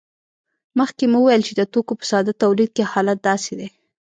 [0.79, 3.69] مخکې مو وویل چې د توکو په ساده تولید کې حالت داسې دی